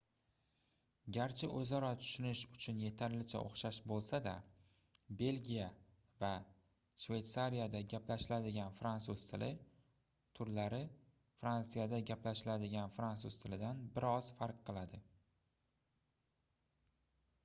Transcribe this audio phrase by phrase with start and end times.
[1.15, 4.33] garchi oʻzaro tushunish uchun yetarlicha oʻxshash boʻlsa-da
[5.19, 5.67] belgiya
[6.23, 6.31] va
[7.05, 9.51] shveytsariyada gaplashiladigan fransuz tili
[10.41, 10.81] turlari
[11.45, 15.05] fransiyada gaplashiladigan fransuz tilidan bir oz farq qiladi